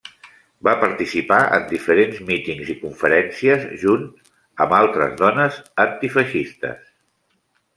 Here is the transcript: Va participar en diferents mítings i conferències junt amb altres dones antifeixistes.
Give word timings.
Va 0.67 0.71
participar 0.83 1.41
en 1.57 1.67
diferents 1.73 2.23
mítings 2.29 2.71
i 2.75 2.77
conferències 2.85 3.67
junt 3.83 4.09
amb 4.65 4.75
altres 4.79 5.15
dones 5.21 5.61
antifeixistes. 5.85 6.83